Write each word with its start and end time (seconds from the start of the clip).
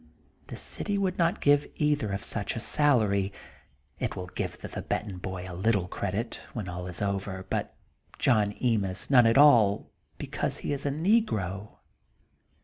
The 0.47 0.55
city 0.57 0.97
would 0.97 1.19
not 1.19 1.41
give 1.41 1.67
either 1.75 2.11
of 2.11 2.23
such 2.23 2.55
a 2.55 2.59
salary. 2.59 3.31
It 3.99 4.15
will 4.15 4.25
give 4.33 4.57
the 4.57 4.67
Thibetan 4.67 5.19
Boy 5.19 5.45
a 5.47 5.53
little 5.53 5.87
credit, 5.87 6.39
when 6.53 6.67
all 6.67 6.87
is 6.87 7.03
over, 7.03 7.45
but 7.51 7.75
John 8.17 8.53
Emis 8.53 9.11
none 9.11 9.27
at 9.27 9.37
all, 9.37 9.91
because 10.17 10.57
he 10.65 10.73
is 10.73 10.87
a 10.87 10.91
negro. 10.91 11.77